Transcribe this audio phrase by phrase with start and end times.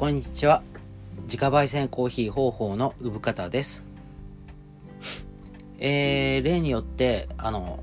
[0.00, 0.62] こんにちは。
[1.24, 3.84] 自家焙煎コーヒー方法の産方です。
[5.78, 7.80] えー、例によってあの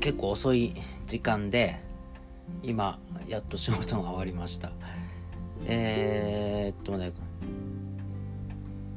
[0.00, 0.72] 結構遅い
[1.06, 1.78] 時間で
[2.62, 2.98] 今
[3.28, 4.72] やっと仕事が終わりました。
[5.66, 7.12] えー、っとね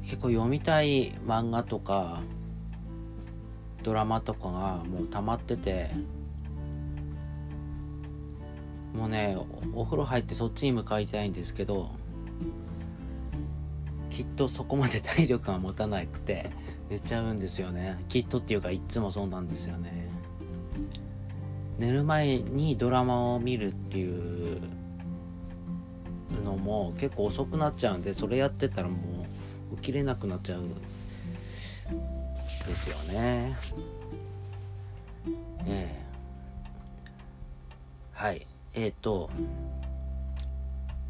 [0.00, 2.22] 結構読みたい漫画とか
[3.82, 5.90] ドラマとかがもう溜まってて
[8.98, 9.38] もうね
[9.74, 11.92] お風呂入ってそっちに向かいたいんですけど
[14.10, 16.50] きっとそこまで体力が持たなくて
[16.90, 18.02] 寝ちゃうんですよね。
[18.08, 20.10] きっとっていうかいっつもそうなんですよね。
[21.78, 24.60] 寝る前にドラマを見るっていう
[26.44, 28.96] のも結構遅くなっちゃうんでそれやってたらも
[29.72, 30.74] う起きれなくなっちゃうんで
[32.74, 33.56] すよね。
[35.68, 36.02] ええ。
[38.12, 38.47] はい。
[38.74, 39.30] えっ、ー、と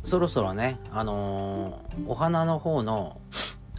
[0.03, 3.21] そろそろねあのー、お花の方の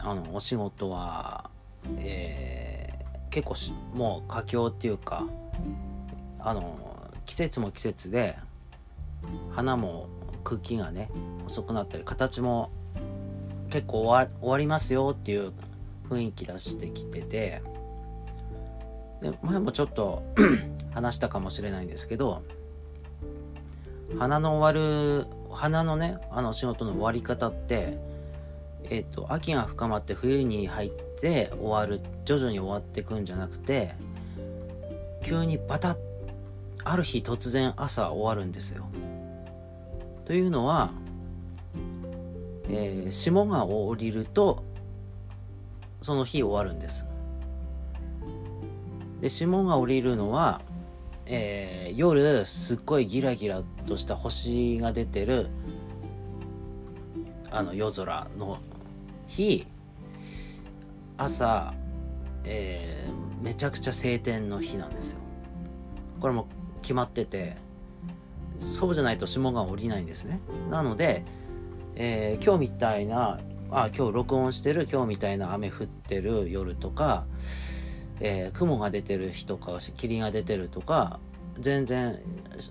[0.02, 1.50] あのお仕事は、
[1.98, 5.26] えー、結構もう佳境っていうか
[6.38, 8.36] あの季節も季節で
[9.50, 10.08] 花も
[10.42, 11.10] 茎がね
[11.46, 12.70] 細くなったり形も
[13.68, 15.52] 結構終わ終わりますよっていう
[16.08, 17.62] 雰囲気出してきてて
[19.20, 20.22] で前もちょっと
[20.92, 22.42] 話したかもしれないんですけど
[24.18, 24.86] 花の終わ
[25.20, 27.98] る花のねあの仕事の終わり方って
[28.84, 33.92] えっ、と秋が深まって冬に入って終わる徐々に終わってくんじゃなくて
[35.22, 35.96] 急にバタッ
[36.84, 38.88] ある日突然朝終わるんですよ。
[40.24, 40.92] というのは、
[42.68, 44.64] えー、霜が降りると
[46.02, 47.06] その日終わるんです。
[49.20, 50.62] で霜が降りるのは
[51.32, 55.48] えー、夜すっごいギラギラとした星が出てる
[57.52, 58.58] あの夜空の
[59.28, 59.64] 日
[61.16, 61.72] 朝、
[62.44, 65.18] えー、めちゃくちゃ晴天の日なんですよ。
[66.20, 66.48] これも
[66.82, 67.56] 決まってて
[68.58, 70.40] そうじゃないと霜が降りないんですね。
[70.68, 71.24] なので、
[71.94, 73.38] えー、今日みたいな
[73.70, 77.24] あ今日録音してる今日みたいな雨降ってる夜とか
[78.20, 81.18] えー、雲が出てる日とか霧が出てるとか
[81.60, 82.18] 全然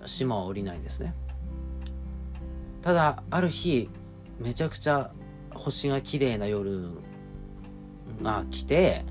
[0.06, 1.14] 島は降りないですね。
[2.82, 3.88] ただある日
[4.38, 5.10] めちゃくちゃ
[5.54, 6.88] 星が綺麗な夜
[8.22, 9.02] が来て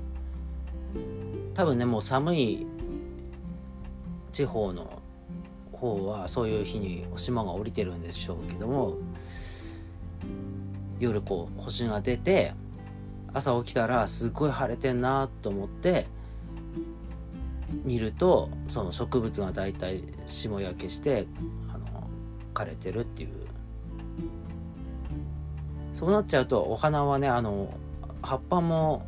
[1.54, 2.66] 多分ねもう寒い
[4.32, 5.00] 地方の
[5.72, 8.98] 方はそういう日に島が降りてるんでしょうけども
[10.98, 12.52] 夜こう星が出て
[13.32, 16.06] 朝起きたらすごい晴れてんなと思って
[17.84, 21.26] 見るとその植物が大体霜焼けして
[21.72, 22.08] あの
[22.54, 23.30] 枯れてるっていう
[25.92, 27.72] そうなっちゃうとお花はねあの
[28.22, 29.06] 葉っぱも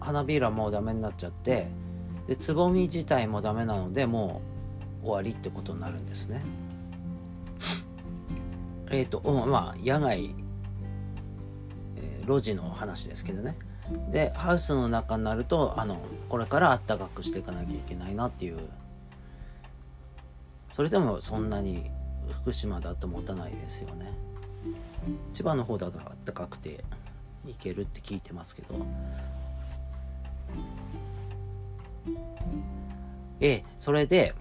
[0.00, 1.68] 花びらもダメになっちゃって
[2.26, 4.40] でつぼみ自体もダメなのでも
[5.02, 6.42] う終わりってことになるんですね。
[8.90, 10.34] えっ、ー、とまあ野外、
[11.96, 13.56] えー、路地の話ですけどね。
[14.10, 18.58] でハウスの中になるとあのこれからあったかくしていかなきゃいけないなっていう。
[20.72, 21.90] それでもそんなに
[22.42, 24.12] 福島だと持たないですよね。
[25.32, 26.84] 千葉の方だとあったかくて
[27.46, 28.74] いけるって聞いてますけど。
[33.40, 34.34] ええそれで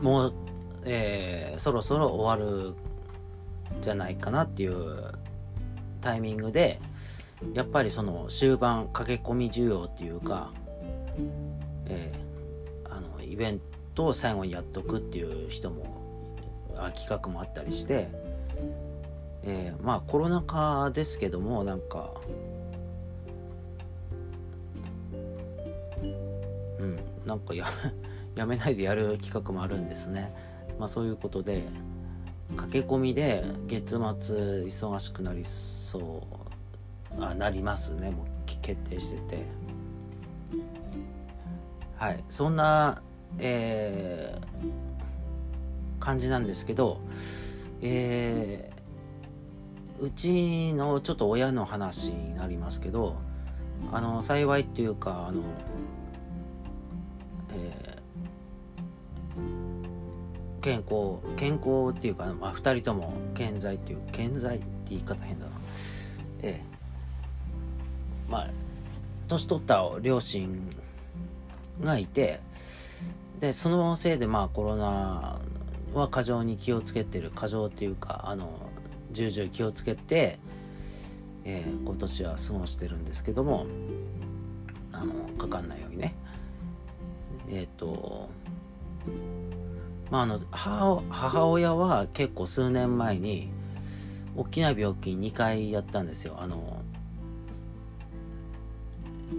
[0.00, 0.34] もう、
[0.84, 2.74] えー、そろそろ終わる
[3.80, 5.12] じゃないかなっていう
[6.00, 6.80] タイミングで
[7.54, 10.52] やっぱりその終盤駆け込み需要っていうか、
[11.86, 13.60] えー、あのイベン
[13.94, 16.36] トを最後にやっとくっていう人も
[16.94, 18.08] 企画もあったりして、
[19.42, 22.14] えー、まあコロナ禍ですけどもなんか
[26.02, 26.06] う
[26.84, 27.66] んなんかや
[28.36, 30.32] やめないでやる企画もあるんですね。
[30.78, 31.64] まあそういうことで
[32.56, 36.49] 駆け込みで月末忙しくなりそう
[37.18, 38.10] なりますね。
[38.10, 39.46] もう決定してて。
[41.96, 42.24] はい。
[42.28, 43.02] そんな、
[43.38, 47.00] えー、感じなんですけど
[47.82, 53.16] えー、うちのちょっと親の話になりますけど
[53.92, 55.42] あの幸いっていうかあの
[57.52, 65.52] えー、健康健康っていうか、まあ、2人とも健在っていう健在って言い方変だな。
[66.42, 66.69] ええ
[68.30, 68.50] まあ
[69.28, 70.70] 年取った両親
[71.82, 72.40] がいて
[73.40, 75.40] でそのせいでまあコロナ
[75.94, 78.50] は過剰に気をつけてる過剰っていうかあの
[79.10, 80.38] 重々気をつけて、
[81.44, 83.66] えー、今年は過ごしてるんですけども
[84.92, 86.14] あのかかんないようにね。
[87.48, 88.28] えっ、ー、と
[90.10, 93.50] まああの母母親は結構数年前に
[94.36, 96.36] 大きな病気2回やったんですよ。
[96.38, 96.82] あの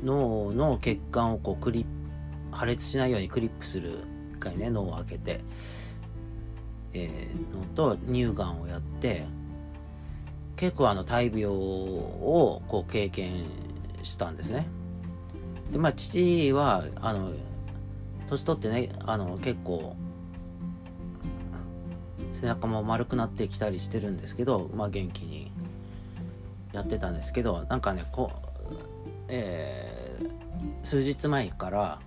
[0.04, 1.86] 脳の血管をこうクリ
[2.52, 4.00] 破裂しないようにクリップする
[4.38, 5.42] 1回ね脳を開けて、
[6.94, 9.26] えー、のと乳がんをやって
[10.56, 13.46] 結構あの大病をこう経験
[14.04, 14.68] したんですね。
[15.72, 17.32] でまあ父はあの
[18.28, 19.96] 年取ってねあの結構
[22.34, 25.52] 背中も丸くなってきたりしてるんですけどまあ元気に
[26.74, 28.51] やってたんですけどなんかねこう、
[29.34, 32.00] えー、数日前から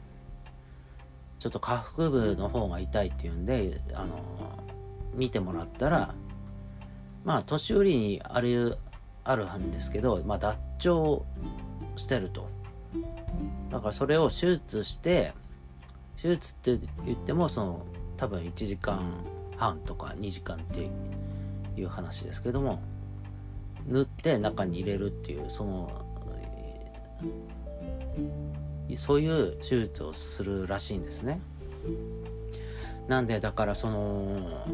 [1.38, 4.20] ちょっと下腹部の方が痛いっていうんであの
[5.14, 6.14] 見てもらったら
[7.24, 8.76] まあ年寄りにある
[9.24, 10.58] あるんですけど、まあ、脱
[10.90, 11.24] 腸
[11.96, 12.48] してると。
[13.70, 15.32] だからそれを手術して
[16.20, 17.86] 手術って言ってもその
[18.16, 19.14] 多分1時間
[19.56, 20.90] 半とか2時間って
[21.76, 22.80] いう話ですけども
[23.88, 26.03] 縫って中に入れるっていうその
[28.96, 31.40] そういう手術をするらしいんですね。
[33.08, 34.66] なんでだからその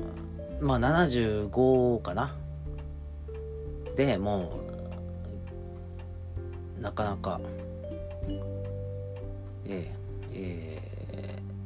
[0.60, 2.36] まあ75かな
[3.96, 4.60] でも
[6.78, 7.40] うなかなか
[9.66, 10.80] えー、え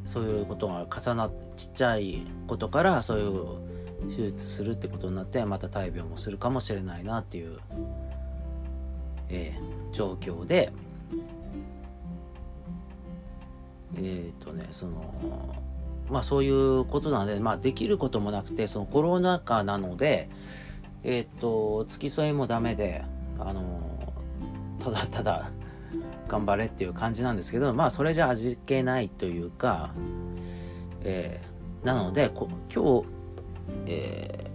[0.04, 7.58] ー、そういうことが重なっちっちゃいことからそういう手術するってことになってまた大病もするかもしれないなっていう、
[9.28, 10.72] えー、状況で
[13.96, 15.54] えっ、ー、とねその
[16.08, 20.28] まあそういうことなので、まあ、できることもなくてそのコロナ禍なので
[21.02, 23.04] えっ、ー、と付き添いもダメで
[23.38, 24.14] あの
[24.78, 25.50] ただただ
[26.28, 29.94] 頑張れっていう感じなんですけどまあそれじゃ味気ないというか、
[31.02, 33.06] えー、なので今日、
[33.86, 34.50] え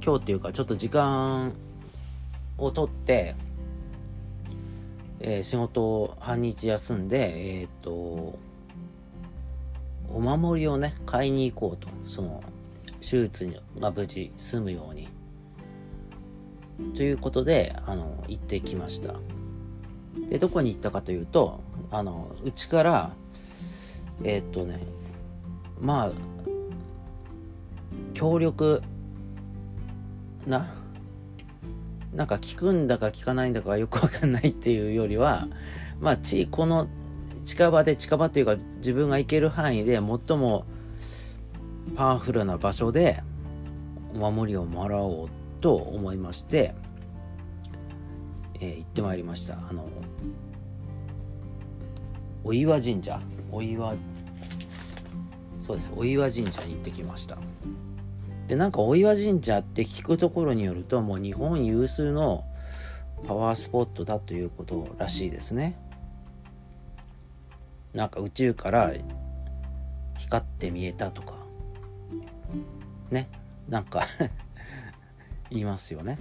[0.00, 1.52] ー、今日っていうかちょっと時間
[2.56, 3.34] をとって
[5.20, 8.38] えー、仕事を半日休んで、えっ、ー、と、
[10.10, 11.88] お守りをね、買いに行こうと。
[12.06, 12.42] その、
[13.00, 15.08] 手術が無事済むように。
[16.94, 19.14] ということで、あの、行ってきました。
[20.28, 21.60] で、どこに行ったかというと、
[21.90, 23.12] あの、うちから、
[24.22, 24.80] えっ、ー、とね、
[25.80, 26.12] まあ、
[28.14, 28.82] 強力
[30.46, 30.74] な
[32.18, 35.46] なんか聞くんだか聞かないんだかよくわかんないっていうよりは、
[36.00, 36.88] まあ、ち、この
[37.44, 40.64] 近場で近場っていうか自分が行ける範囲で最も
[41.94, 43.22] パワフルな場所で
[44.12, 45.28] お守りをもらおう
[45.60, 46.74] と思いまして、
[48.58, 49.54] えー、行ってまいりました。
[49.54, 49.88] あの、
[52.42, 53.20] お岩神社、
[53.52, 53.94] お岩、
[55.64, 57.38] そうです、お岩神社に行ってきました。
[58.48, 62.44] でなんか大岩神社って聞くところによるともう日本有数の
[63.26, 65.78] パワースポットだということらしいですね。
[67.92, 68.92] なんか宇宙から
[70.16, 71.34] 光って見えたとか。
[73.10, 73.28] ね。
[73.68, 74.02] なんか
[75.50, 76.18] 言いますよね。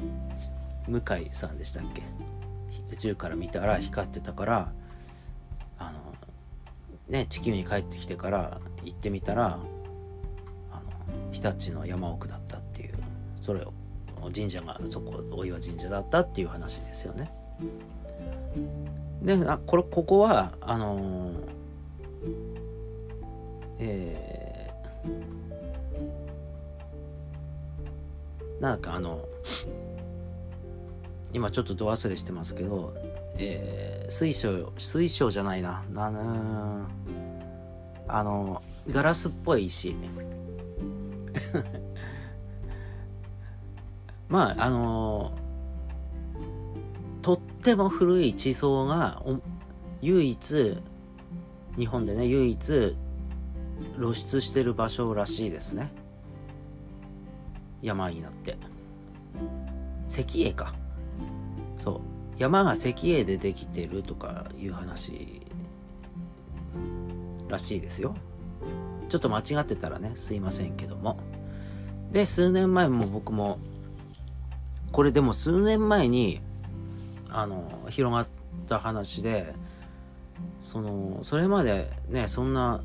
[0.87, 2.03] 向井さんでしたっけ？
[2.91, 4.71] 宇宙から見たら光ってたから
[5.77, 5.99] あの
[7.09, 9.59] ね地球に帰ってきてから行ってみたら
[11.31, 12.93] 日立の山奥だったっていう
[13.41, 13.73] それを
[14.33, 17.31] 神社がそこ大岩神社だったっていう話ですよね。
[19.21, 21.33] であこれここはあのー、
[23.79, 29.25] えー、なんかあの
[31.33, 32.93] 今ちょっとど忘れしてますけど、
[33.37, 36.87] えー、水晶水晶じゃないなあ
[38.07, 39.95] あのガラスっぽい石
[44.29, 49.21] まああのー、とっても古い地層が
[50.01, 50.77] 唯一
[51.77, 52.95] 日本でね唯一
[53.97, 55.91] 露出してる場所らしいですね。
[57.81, 58.57] 山になって。
[60.07, 60.73] 石英か。
[61.77, 62.01] そう。
[62.37, 65.41] 山が石英でできてるとかいう話
[67.49, 68.15] らしいですよ。
[69.09, 71.19] ちょっと間違ってたらねすいませんけども。
[72.11, 73.59] で数年前も僕も
[74.91, 76.41] これでも数年前に
[77.29, 78.27] あの広がっ
[78.67, 79.53] た話で
[80.61, 82.81] そのそれまでねそんな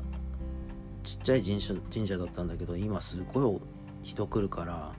[1.03, 3.59] ちっちゃい神社神社だったんだけど今すごい
[4.03, 4.91] 人来るから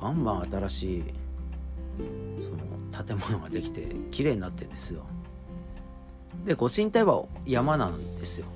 [0.00, 1.04] バンバン新しい
[2.92, 5.04] その建物ができて綺麗になってるんですよ。
[6.44, 8.46] でご神体は山なんですよ。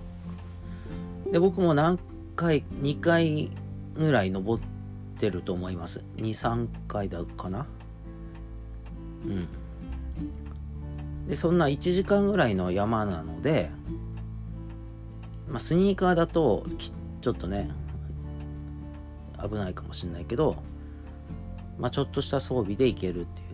[1.30, 1.98] で僕も何
[2.36, 3.50] 回2回
[3.94, 4.64] ぐらい登っ
[5.18, 6.04] てると思います。
[6.16, 7.66] 23回だかな。
[9.24, 9.48] うん。
[11.28, 13.70] でそんな1時間ぐらいの山なので、
[15.48, 16.66] まあ、スニーカーだと
[17.20, 17.70] ちょっとね
[19.40, 20.56] 危ないかもしれないけど、
[21.78, 23.52] まあ、ちょっとした装備で行けるっていう。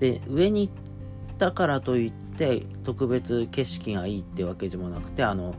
[0.00, 5.54] で上に行ったからといって特別景色がいいってわけでもなくてあの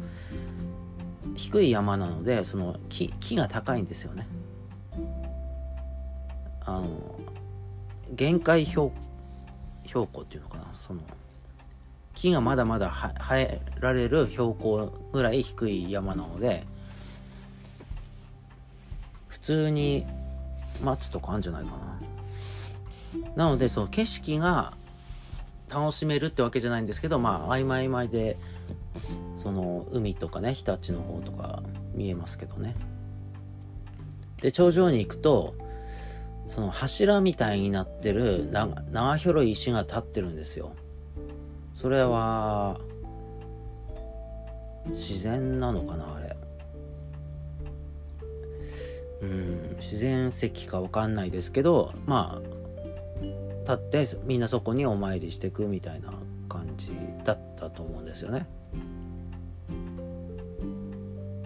[1.36, 4.28] 低い山なのでその木木が高いんですよね。
[6.66, 6.88] あの
[8.12, 8.92] 限界標
[9.86, 10.66] 標高っていうのかな。
[10.66, 11.02] その
[12.14, 16.64] 木がまだまだ生えられる標高ぐらい低い山なので
[19.28, 20.06] 普通に
[20.84, 21.94] 松とかあるんじゃないかな。
[23.36, 24.74] なのでその景色が
[25.70, 28.38] 楽しめるってわけじゃないんですけどまあ曖昧曖昧で
[29.44, 31.62] その海とかね日立の方とか
[31.94, 32.76] 見えますけどね。
[34.42, 35.56] で頂上に行くと
[36.48, 40.74] その柱みたいになってる長広い石が立ってるんですよ。
[41.76, 42.80] それは
[44.88, 46.38] 自然なのかなあれ。
[49.24, 53.22] うん自然石か分かんないですけどまあ
[53.62, 56.14] 立ってみんなそこにお参りしてくみたいな
[56.48, 56.92] 感じ
[57.26, 58.48] だったと思うんですよね。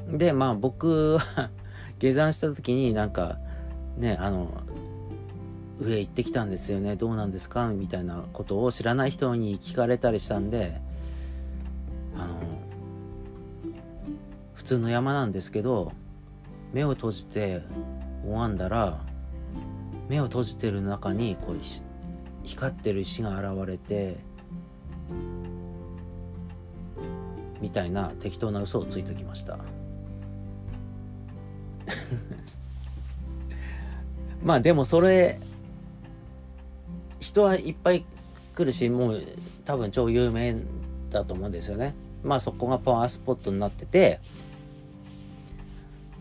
[0.10, 1.50] でまあ僕は
[2.00, 3.38] 下山した時になんか
[3.98, 4.64] ねあの
[5.80, 10.80] 上行ってきたんですよねどうなんですかみたいなことを知らない人に聞かれたりしたんで
[12.16, 12.40] あの
[14.56, 15.92] 普通の山なんですけど
[16.74, 17.62] 目を閉じて
[18.26, 19.00] 拝んだら
[20.10, 21.60] 目を閉じてる中にこう
[22.44, 24.18] 光ってる石が現れて
[27.62, 29.60] みたいな適当な嘘をついときました。
[34.44, 35.40] まあでもそれ
[37.20, 38.06] 人はいっぱい
[38.56, 39.22] 来るしもう
[39.66, 40.56] 多分超有名
[41.10, 41.94] だと思うんですよね。
[42.24, 44.20] まあそこがパワースポットになってて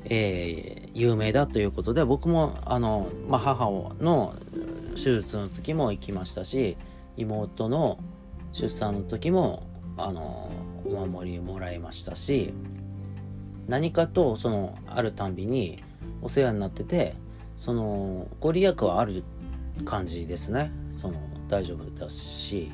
[0.08, 4.34] え、有名だということで僕もあの、まあ、母の
[4.94, 6.76] 手術の時も行きましたし
[7.16, 7.98] 妹の
[8.52, 9.64] 出産の時も
[9.96, 10.50] あの
[10.84, 12.52] お守りもらいましたし
[13.68, 15.82] 何かとそのあるたんびに
[16.22, 17.14] お世話になってて
[17.56, 19.24] そのご利益はある
[19.84, 20.70] 感じですね。
[20.96, 21.14] その
[21.48, 22.72] 大丈夫だし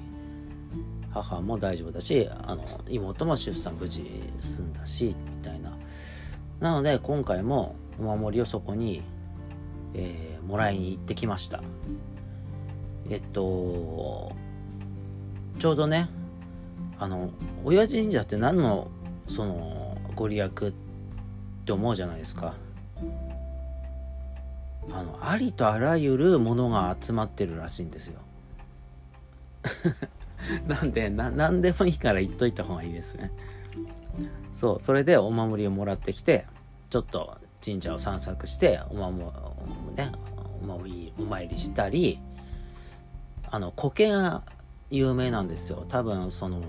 [1.11, 4.05] 母も大丈夫だしあの妹も出産無事
[4.41, 5.77] 済んだしみたいな。
[6.61, 9.03] なので今回もお守りをそこに、
[9.95, 11.63] えー、もらいに行ってきました。
[13.11, 14.33] えっと
[15.59, 16.09] ちょうどね
[16.99, 17.31] あの
[17.65, 18.89] 親神社って何の
[19.27, 20.73] そのご利益っ
[21.63, 22.55] って思うじゃないですか。
[24.91, 28.21] あのありとあらゆるものが集まってるらしいんですよ。
[30.67, 33.31] なんでな何でもいいから言っといた方がいいですね。
[34.53, 36.47] そうそれでお守りをもらってきて
[36.91, 39.25] ちょっと神社を散策してお守
[39.97, 40.13] ね
[40.63, 42.19] お守りお参りしたり
[43.51, 44.43] あの苔が
[44.91, 45.87] 有名なんですよ。
[45.89, 46.61] 多分その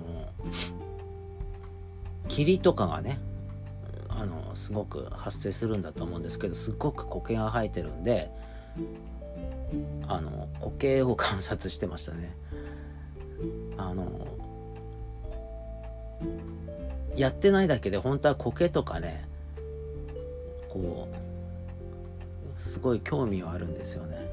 [2.28, 3.20] 霧とかがね
[4.16, 8.32] あのすごく発生するんだと思うんですけどすっごく苔が生えてるんで
[10.08, 12.36] あの苔を観察してましたね。
[13.78, 14.28] あの
[17.16, 19.28] やってないだけで本当は苔とかね
[20.70, 21.08] こ
[22.58, 24.32] うすごい興味はあるんですよね。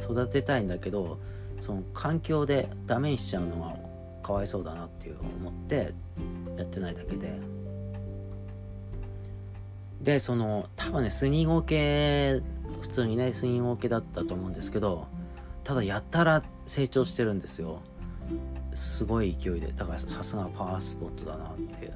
[0.00, 1.18] 育てたいんだけど
[1.60, 3.76] その環境でダメにしちゃうのは
[4.22, 5.92] かわいそうだなっていう思って
[6.56, 7.55] やってないだけで。
[10.06, 12.40] でその多分ねスニーゴ系
[12.80, 15.08] 普通にねスニーゴ系だったと思うんですけど
[15.64, 17.80] ただやったら成長してるんですよ。
[18.72, 19.72] すごい勢いで。
[19.72, 21.92] だからさすがパワースポットだなって。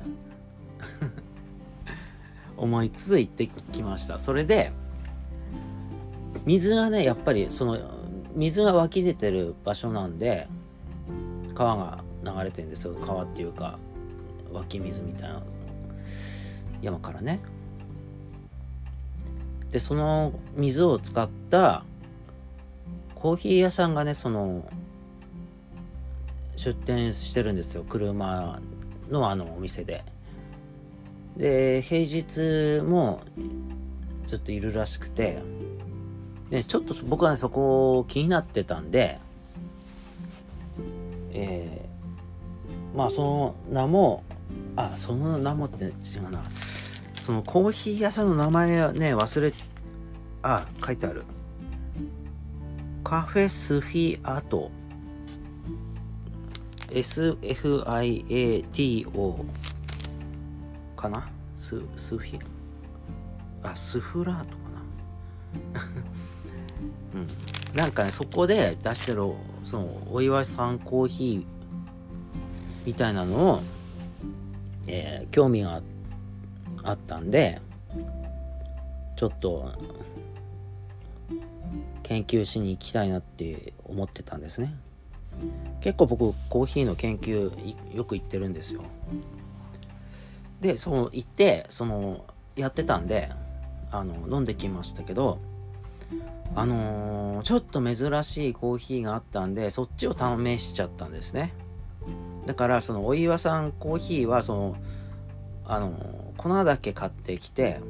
[2.57, 4.19] 思いつつ行ってきました。
[4.19, 4.73] それで
[6.45, 7.79] 水がねやっぱりその
[8.35, 10.49] 水が湧き出てる場所なんで
[11.55, 12.95] 川が流れてるんですよ。
[12.95, 13.79] 川っていうか
[14.53, 15.41] 湧き水みたいな
[16.83, 17.39] 山からね。
[19.71, 21.85] でその水を使った
[23.15, 24.69] コーヒー屋さんがねその
[26.57, 27.85] 出店してるんですよ。
[27.89, 28.61] 車
[29.11, 30.05] のあのお店で。
[31.37, 33.23] で平日も
[34.27, 35.43] ずっといるらしくて。
[36.51, 39.21] でちょっと僕はねそこ気になってたんで
[41.33, 44.25] えー、まあその名も
[44.75, 46.43] あその名もって違うな。
[47.31, 49.53] そのコーヒー屋さんの名前はね忘れ
[50.43, 51.23] あ書いてある。
[53.05, 54.73] カフェスフィアト。
[56.89, 57.45] SFIATO
[60.97, 61.31] かな？
[61.57, 62.41] ススフィ
[63.63, 64.55] あスフラートか
[65.73, 65.89] な？
[67.15, 67.29] うん。
[67.77, 69.19] なんかねそこで出してる
[69.63, 71.45] そのお祝いさんコーヒー
[72.85, 73.63] みたいなのを、
[74.89, 76.00] えー、興味があって。
[76.83, 77.61] あったんで
[79.17, 79.73] ちょっと
[82.03, 84.75] 研究しに行きたいなって思ってたんですね。
[85.81, 87.53] 結構僕コーヒーの研究
[87.95, 88.83] よく行ってるんですよ。
[90.61, 92.25] でその行ってその
[92.57, 93.31] やってたんで
[93.91, 95.39] あの飲んできましたけど
[96.55, 101.53] あのー、ちょっと珍しいコーヒーがあったんでそっちを試しちゃったんですね。
[102.47, 104.77] だからそのお岩さんコーヒーはその
[105.71, 105.95] あの、
[106.41, 107.81] 粉だけ買ってきて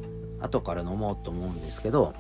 [0.41, 2.15] 後から飲もうと思うんですけど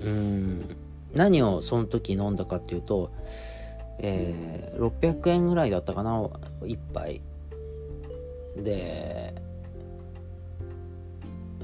[0.00, 0.76] うん。
[1.14, 3.12] 何をその時飲んだかっていうと、
[3.98, 6.22] えー、600円ぐらいだったかな
[6.62, 7.20] 1杯。
[8.56, 9.34] で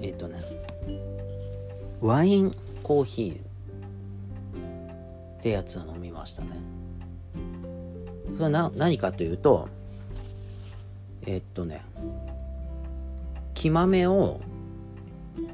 [0.01, 0.43] えっ、ー、とね
[2.01, 3.41] ワインコーヒー
[5.39, 6.49] ってやつを飲みましたね。
[8.35, 9.69] それはな何かというと
[11.29, 11.83] えっとね
[13.53, 14.41] 木豆を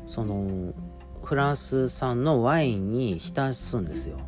[0.07, 0.73] その
[1.25, 4.21] フランス産のワインに浸すんですよ。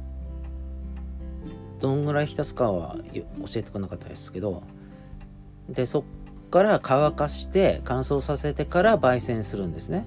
[1.78, 4.62] どんぐらい浸すかは教えてくれなかったですけど
[5.68, 6.02] でそっ
[6.50, 10.04] から乾かして乾燥させてから焙煎するんですね。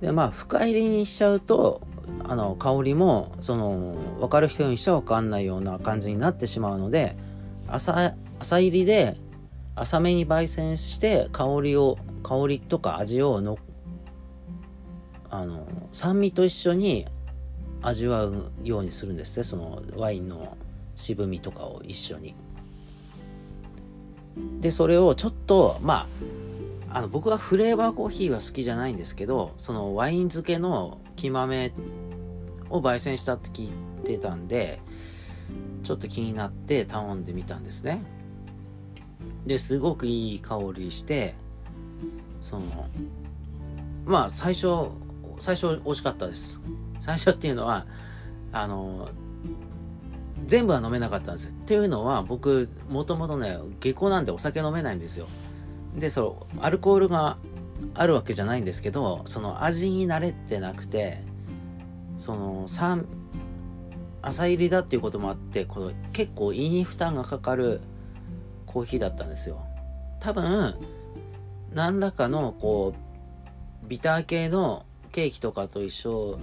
[0.00, 1.82] でまあ深入りにしちゃうと
[2.24, 7.16] あの香りもその分かる人にしちゃ分かんないような感じになってしまうので
[7.68, 9.16] 浅浅入りで
[9.74, 13.58] 浅めに焙煎して香りを香りとか味をの
[15.30, 17.06] あの酸味と一緒に
[17.82, 20.56] 味わうようにするんですねそのワインの
[20.94, 22.34] 渋みとかを一緒に。
[24.60, 26.06] でそれをちょっとま
[26.90, 31.72] ああの僕はフレーバーコーヒーは好きじゃないんですけどそのワイン漬けの木豆
[32.68, 33.70] を焙煎したって聞い
[34.04, 34.80] てたんで
[35.82, 38.02] ちょっと気になって頼んでみたんですね。
[39.46, 41.34] ですごくいい香りして
[42.40, 42.88] その
[44.04, 44.88] まあ最初
[45.40, 46.60] 最初美味しかったです。
[47.00, 47.86] 最初っていうのは
[48.52, 49.08] あの
[50.46, 51.48] 全部は飲めなかったんです。
[51.48, 55.26] っていうのは僕もともとね下校なんでお酒飲めないんですよ。
[55.96, 57.38] でそうアルコールが
[57.94, 61.22] あるわけじゃないんですけどその味に慣れてなくて
[62.18, 63.04] その3
[64.22, 67.80] 朝入りだっていうこともあってこの結構胃に負担がかかる
[68.74, 69.64] コーヒーだったんですよ。
[70.18, 70.74] 多分
[71.72, 72.92] 何らかのこ
[73.84, 76.40] うビター系のケーキとかと一緒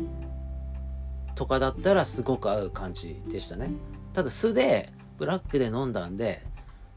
[1.36, 3.70] とかだったらすごく合う感じでしたね。
[4.14, 6.42] ただ酢でブラックで飲んだんで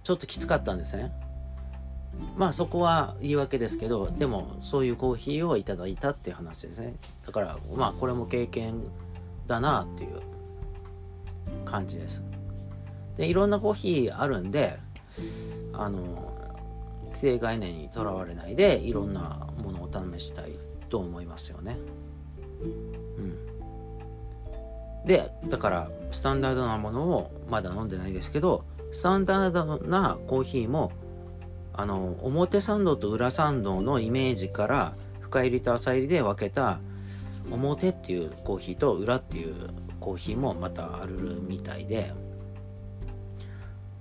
[0.05, 1.13] ちょっときつかったんですね。
[2.37, 6.95] まあそこは言い訳ですけどでもそういうコーヒーをいただいたっていう話ですね。
[7.27, 8.85] だからまあこれも経験
[9.49, 10.21] だなっていう
[11.65, 12.23] 感じです。
[13.17, 14.79] でいろんなコーヒーあるんで
[15.73, 16.33] あの
[17.13, 20.53] 既成概念にとらわれないでいろんなものを試したい
[20.89, 21.79] と思いますよね。
[23.19, 23.37] うん、
[25.05, 30.93] でだからスタンダードなものをまだ飲んでないですけどスタンダードなコーヒーも
[31.73, 36.81] あの表参道と裏参道のイメージから深入りと浅入りで分けた
[37.51, 42.13] 表っていうコーヒーと裏っていうコーヒーもまたあるみたいで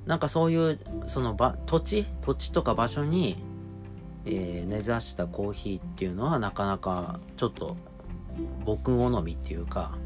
[0.05, 2.05] なんかそういうその場土地？
[2.21, 3.43] 土地とか場所に
[4.25, 7.75] えー、根ざしたコーヒーっていうのはなかなかちょっと
[8.63, 9.97] 僕好みっていうか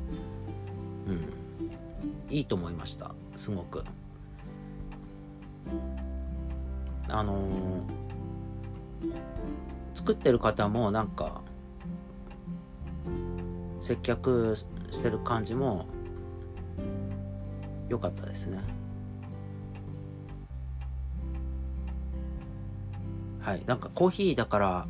[1.07, 1.33] うん。
[2.29, 3.13] いいと思いました。
[3.35, 3.83] すごく。
[7.09, 7.47] あのー、
[9.93, 11.41] 作ってる方もなんか
[13.79, 14.55] 接客
[14.91, 15.85] してる感じも
[17.87, 18.59] 良かったですね。
[23.47, 23.63] はい。
[23.65, 24.87] なんかコーヒーだから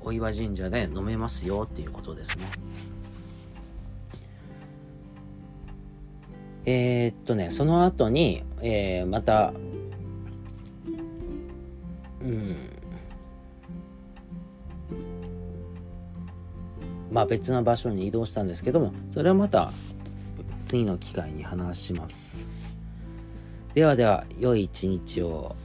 [0.00, 2.46] お岩神社で飲めますよっていうことですね。
[6.64, 9.52] えー、っとね、その後に、えー、また、
[12.22, 12.56] うん、
[17.12, 19.72] まあ別の場所に移動したんですけども、それはまた
[20.66, 22.51] 次の機会に話します。
[23.74, 25.56] ではでは、良い一日を。